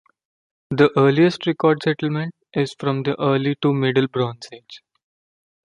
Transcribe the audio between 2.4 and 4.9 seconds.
is from the Early to Middle Bronze Age.